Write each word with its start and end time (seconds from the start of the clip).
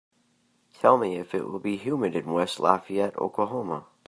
Tell 0.79 0.97
me 0.97 1.17
if 1.17 1.35
it 1.35 1.45
will 1.47 1.59
be 1.59 1.77
humid 1.77 2.15
in 2.15 2.33
West 2.33 2.59
Lafayette, 2.59 3.15
Oklahoma 3.19 3.85